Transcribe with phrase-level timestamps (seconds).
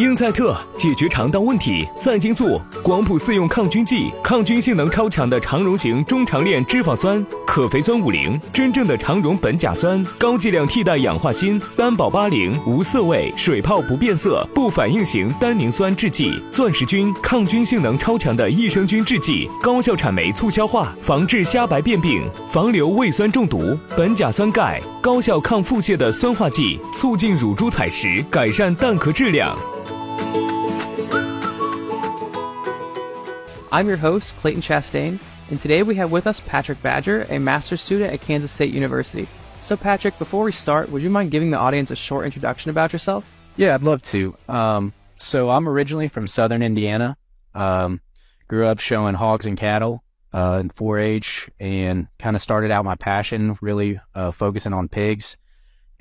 [0.00, 29.54] 英赛特解决肠道问题，赛金素广谱四用抗菌剂，抗菌性能超强的肠溶型中长链脂肪酸，可肥酸五零，真正的肠溶苯甲酸，高剂量替代氧化锌，单保八零，无色味，水泡不变色，不反应型单宁酸制剂，钻石菌抗菌性能超强的益生菌制剂，高效产酶促消化，防治虾白变病，防流胃酸中毒，苯甲酸钙高效抗腹泻的酸化剂，促进乳猪采食，改善蛋壳质量。
[33.72, 38.12] I'm your host, Clayton Chastain, and today we have with us Patrick Badger, a master's student
[38.12, 39.28] at Kansas State University.
[39.60, 42.92] So, Patrick, before we start, would you mind giving the audience a short introduction about
[42.92, 43.24] yourself?
[43.56, 44.36] Yeah, I'd love to.
[44.48, 47.16] Um, so, I'm originally from southern Indiana.
[47.54, 48.00] Um,
[48.48, 52.84] grew up showing hogs and cattle uh, in 4 H and kind of started out
[52.84, 55.36] my passion really uh, focusing on pigs.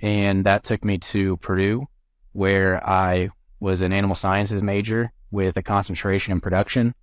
[0.02, 1.86] And that took me to Purdue,
[2.32, 6.96] where I was an animal sciences major with a concentration in production.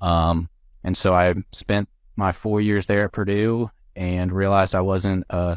[0.00, 0.48] Um,
[0.82, 5.56] and so I spent my four years there at Purdue and realized I wasn't uh,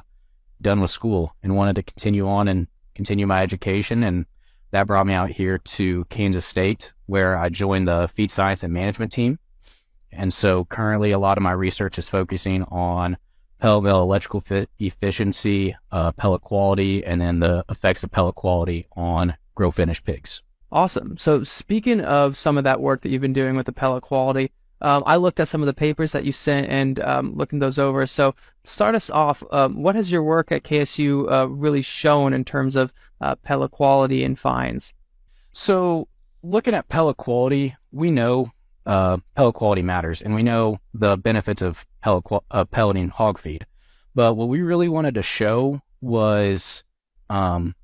[0.61, 4.03] done with school and wanted to continue on and continue my education.
[4.03, 4.25] And
[4.71, 8.73] that brought me out here to Kansas State, where I joined the feed science and
[8.73, 9.39] management team.
[10.11, 13.17] And so currently, a lot of my research is focusing on
[13.59, 18.87] pellet mill electrical fit efficiency, uh, pellet quality, and then the effects of pellet quality
[18.95, 20.41] on grow finish pigs.
[20.73, 21.17] Awesome.
[21.17, 24.51] So, speaking of some of that work that you've been doing with the pellet quality,
[24.81, 27.77] um, I looked at some of the papers that you sent and um, looking those
[27.77, 28.07] over.
[28.07, 29.43] So, start us off.
[29.51, 32.91] Um, what has your work at KSU uh, really shown in terms of
[33.21, 34.95] uh, pellet quality and fines?
[35.51, 36.07] So,
[36.41, 38.51] looking at pellet quality, we know
[38.87, 43.67] uh, pellet quality matters, and we know the benefits of uh, pelleting hog feed.
[44.15, 46.83] But what we really wanted to show was
[47.29, 47.75] um,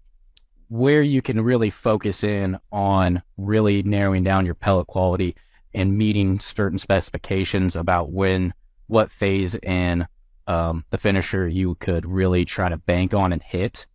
[0.69, 5.35] where you can really focus in on really narrowing down your pellet quality
[5.73, 8.53] and meeting certain specifications about when,
[8.87, 10.07] what phase in
[10.47, 13.87] um, the finisher you could really try to bank on and hit,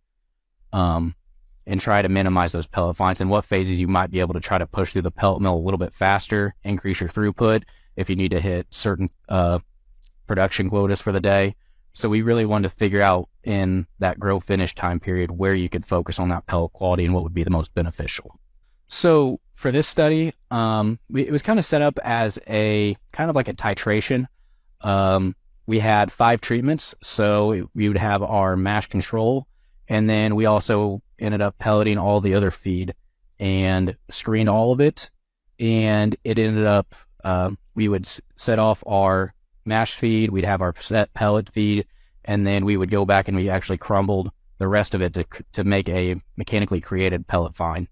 [0.71, 1.15] um,
[1.65, 4.39] and try to minimize those pellet fines, and what phases you might be able to
[4.39, 7.63] try to push through the pellet mill a little bit faster, increase your throughput
[7.95, 9.59] if you need to hit certain uh,
[10.27, 11.55] production quotas for the day.
[11.95, 15.69] So we really wanted to figure out in that grow finish time period where you
[15.69, 18.37] could focus on that pellet quality and what would be the most beneficial.
[18.87, 23.35] So for this study, um, it was kind of set up as a kind of
[23.37, 24.27] like a titration.
[24.81, 29.47] Um, we had five treatments, so we would have our mash control,
[29.87, 32.93] and then we also ended up pelleting all the other feed
[33.39, 35.09] and screened all of it,
[35.61, 39.33] and it ended up uh, we would set off our
[39.65, 41.85] mash feed, we'd have our set pellet feed,
[42.23, 45.25] and then we would go back and we actually crumbled the rest of it to,
[45.53, 47.87] to make a mechanically created pellet fine.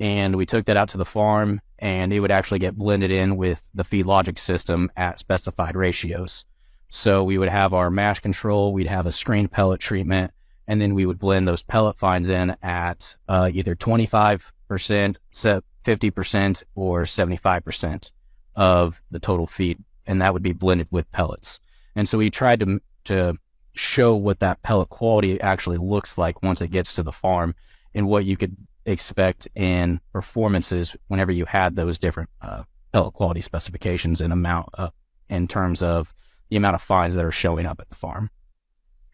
[0.00, 3.36] And we took that out to the farm and it would actually get blended in
[3.36, 6.44] with the FeedLogic system at specified ratios.
[6.88, 10.32] So we would have our mash control, we'd have a screen pellet treatment,
[10.66, 17.02] and then we would blend those pellet fines in at uh, either 25%, 50%, or
[17.02, 18.12] 75%
[18.54, 21.60] of the total feed and that would be blended with pellets.
[21.94, 23.36] And so we tried to to
[23.74, 27.54] show what that pellet quality actually looks like once it gets to the farm
[27.94, 32.62] and what you could expect in performances whenever you had those different uh,
[32.92, 34.90] pellet quality specifications and amount uh,
[35.28, 36.14] in terms of
[36.50, 38.30] the amount of fines that are showing up at the farm.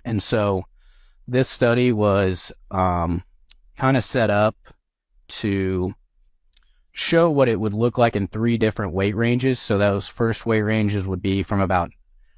[0.05, 0.65] And so
[1.29, 3.23] this study was um,
[3.77, 4.57] kind of set up
[5.29, 5.95] to
[6.99, 9.59] show what it would look like in three different weight ranges.
[9.59, 11.91] So those first weight ranges would be from about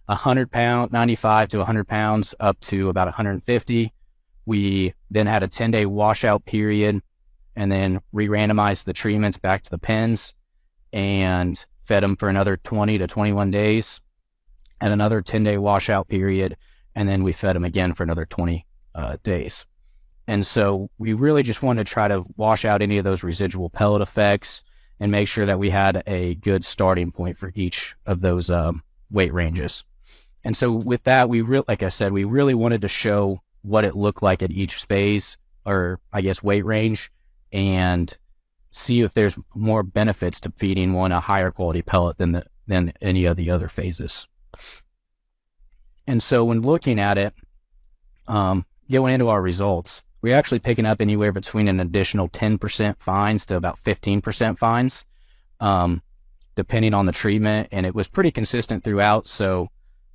[0.06, 3.92] 100 pound, 95 to 100 pounds up to about 150.
[4.46, 7.00] We then had a 10 day washout period
[7.56, 10.34] and then re-randomized the treatments back to the pens.
[10.92, 14.00] And fed them for another 20 to 21 days,
[14.80, 16.56] and another 10 day washout period,
[16.94, 18.64] and then we fed them again for another 20
[18.94, 19.66] uh, days.
[20.30, 23.68] And so we really just wanted to try to wash out any of those residual
[23.68, 24.62] pellet effects
[25.00, 28.84] and make sure that we had a good starting point for each of those um,
[29.10, 29.84] weight ranges.
[30.44, 33.84] And so with that, we really, like I said, we really wanted to show what
[33.84, 35.36] it looked like at each phase
[35.66, 37.10] or I guess weight range
[37.50, 38.16] and
[38.70, 42.92] see if there's more benefits to feeding one a higher quality pellet than the, than
[43.00, 44.28] any of the other phases.
[46.06, 47.34] And so when looking at it,
[48.28, 53.46] um, going into our results, we're actually picking up anywhere between an additional 10% fines
[53.46, 55.06] to about 15% fines,
[55.60, 56.02] um,
[56.56, 57.68] depending on the treatment.
[57.72, 59.26] And it was pretty consistent throughout.
[59.26, 59.70] So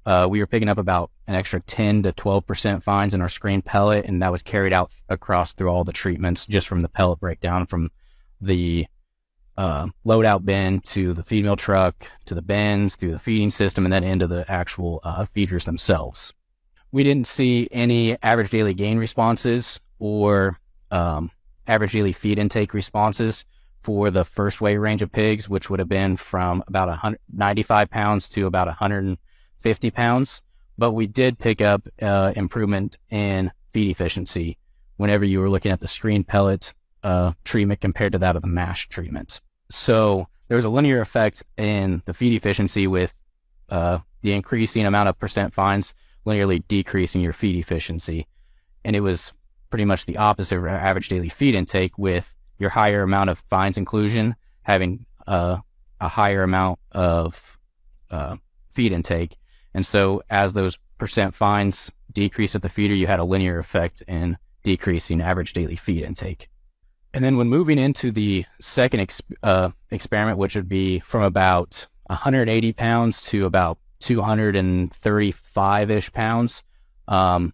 [0.06, 3.62] uh, we were picking up about an extra 10 to 12% fines in our screen
[3.62, 7.20] pellet, and that was carried out across through all the treatments just from the pellet
[7.20, 7.90] breakdown from
[8.40, 8.86] the
[9.58, 13.86] uh, loadout bin to the feed mill truck to the bins through the feeding system
[13.86, 16.34] and then into the actual uh, feeders themselves.
[16.92, 20.60] We didn't see any average daily gain responses or
[20.92, 21.32] um,
[21.68, 23.46] average daily feed intake responses
[23.82, 28.28] for the first weight range of pigs, which would have been from about 195 pounds
[28.30, 30.42] to about 150 pounds,
[30.78, 34.58] but we did pick up uh, improvement in feed efficiency
[34.98, 38.48] whenever you were looking at the screen pellet uh, treatment compared to that of the
[38.48, 39.40] mash treatment.
[39.70, 43.14] So there was a linear effect in the feed efficiency with
[43.70, 45.94] uh, the increasing amount of percent fines
[46.26, 48.28] linearly decreasing your feed efficiency.
[48.84, 49.34] And it was
[49.76, 53.78] pretty much the opposite of average daily feed intake with your higher amount of fines
[53.78, 55.58] inclusion having uh,
[56.00, 57.60] a higher amount of
[58.10, 58.38] uh,
[58.68, 59.38] feed intake
[59.76, 64.02] and so as those percent fines decreased at the feeder, you had a linear effect
[64.08, 66.48] in decreasing average daily feed intake.
[67.14, 72.72] And then when moving into the second uh, experiment, which would be from about 180
[72.72, 76.64] pounds to about 235 ish pounds,
[77.10, 77.54] um,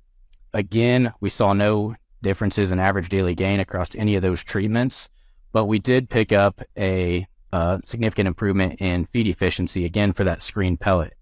[0.54, 5.10] again, we saw no differences in average daily gain across any of those treatments,
[5.52, 10.42] but we did pick up a uh, significant improvement in feed efficiency again for that
[10.42, 11.14] screen pellet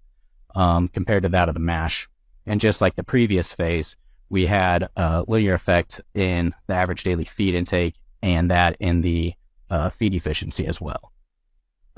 [0.54, 2.08] um, compared to that of the mash.
[2.46, 3.96] And just like the previous phase,
[4.28, 9.34] we had a linear effect in the average daily feed intake and that in the
[9.68, 11.12] uh, feed efficiency as well.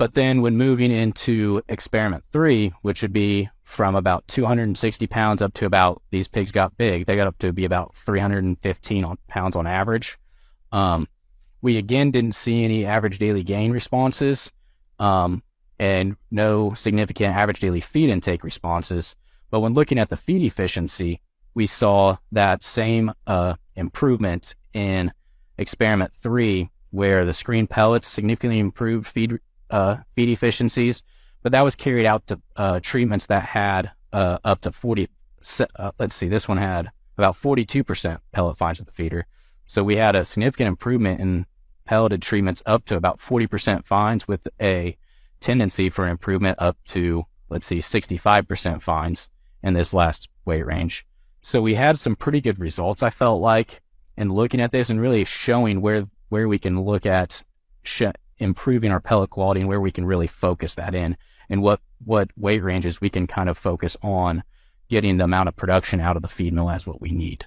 [0.03, 5.53] But then when moving into experiment three, which would be from about 260 pounds up
[5.53, 9.65] to about, these pigs got big, they got up to be about 315 pounds on
[9.65, 10.17] average.
[10.73, 11.07] Um,
[11.61, 14.51] we again didn't see any average daily gain responses.
[14.99, 15.41] Um,
[15.79, 19.15] and no significant average daily feed intake responses.
[19.51, 21.21] But when looking at the feed efficiency,
[21.53, 25.13] we saw that same uh, improvement in
[25.57, 29.39] experiment three, where the screen pellets significantly improved feed
[29.73, 31.01] uh, feed efficiencies,
[31.41, 35.09] but that was carried out to uh, treatments that had uh, up to 40.
[35.75, 39.25] Uh, let's see, this one had about 42% pellet fines at the feeder.
[39.65, 41.47] So we had a significant improvement in
[41.85, 44.95] pelleted treatments up to about 40% fines with a
[45.39, 49.31] tendency for improvement up to, let's see, 65% fines
[49.63, 51.05] in this last weight range.
[51.41, 53.81] So we had some pretty good results, I felt like,
[54.15, 57.43] in looking at this and really showing where, where we can look at
[57.83, 58.03] sh-
[58.43, 61.17] improving our pellet quality and where we can really focus that in
[61.49, 64.43] and what, what weight ranges we can kind of focus on
[64.89, 67.45] getting the amount of production out of the feed mill as what we need.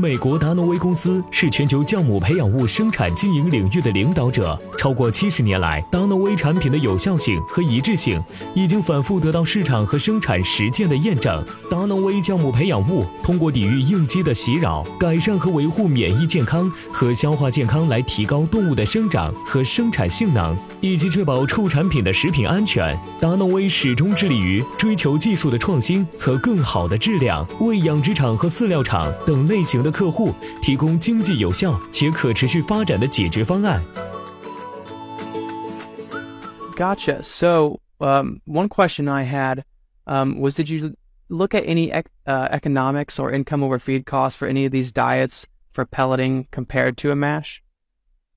[0.00, 4.58] 美国达诺威公司是全球酵母培养物生产经营领域的领导者。
[4.78, 8.18] 超过七十年来，达诺威产品的有效性和一致性
[8.54, 11.44] 已经反复得到市场和生产实践的验证。
[11.70, 22.98] 达诺威酵母培养物通过抵御应激的袭扰，改善和维护免疫健康和消化健康，来提高动物的生长和生产性能，以及确保畜产品的食品安全。
[23.20, 29.89] 达诺威始终致力于追求技术的创新和更好的质量，为养殖场和饲料厂等类型的。
[29.91, 33.83] 客户提供经济有效且可持续发展的解决方案。
[36.75, 37.21] Gotcha.
[37.23, 39.63] So, um, one question I had
[40.05, 40.95] um, was Did you
[41.29, 44.91] look at any ec- uh, economics or income over feed costs for any of these
[44.91, 47.63] diets for pelleting compared to a mash?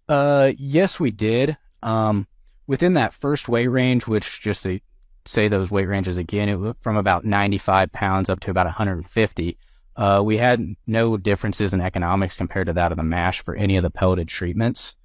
[0.09, 1.57] Uh, yes, we did.
[1.83, 2.27] Um,
[2.67, 4.81] within that first weight range, which just to
[5.25, 9.59] say those weight ranges again, it went from about 95 pounds up to about 150.
[9.96, 13.78] Uh, we had no differences in economics compared to that of the mash for any
[13.78, 14.96] of the pelleted treatments.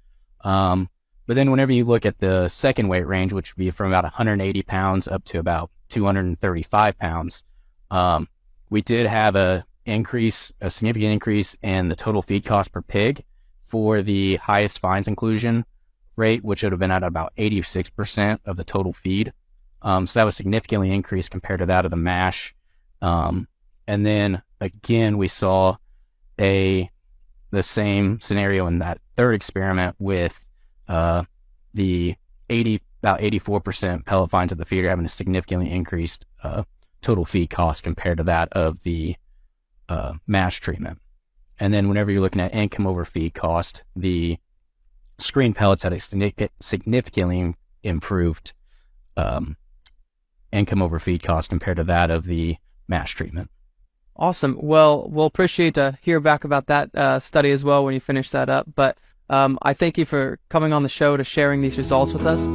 [0.41, 0.89] Um,
[1.27, 4.03] but then whenever you look at the second weight range, which would be from about
[4.03, 7.43] 180 pounds up to about 235 pounds,
[7.91, 8.27] um,
[8.69, 13.23] we did have a increase, a significant increase in the total feed cost per pig
[13.65, 15.65] for the highest fines inclusion
[16.15, 19.31] rate, which would have been at about 86% of the total feed.
[19.81, 22.53] Um, so that was significantly increased compared to that of the mash.
[23.01, 23.47] Um,
[23.89, 25.77] and then again, we saw
[26.39, 26.91] a
[27.49, 30.45] the same scenario in that third experiment with
[30.87, 31.23] uh,
[31.73, 32.13] the
[32.51, 36.63] 80 about 84% pellet fines at the feeder having a significantly increased uh,
[37.01, 39.15] total feed cost compared to that of the
[39.87, 41.01] uh, mash treatment.
[41.59, 44.37] And then whenever you're looking at income over feed cost, the
[45.17, 48.53] screen pellets had a significantly improved
[49.17, 49.57] um,
[50.51, 53.49] income over feed cost compared to that of the mash treatment.
[54.19, 54.57] Awesome.
[54.61, 58.29] Well, we'll appreciate to hear back about that uh, study as well when you finish
[58.31, 58.67] that up.
[58.75, 58.97] But
[59.29, 62.45] um, I thank you for coming on the show to sharing these results with us.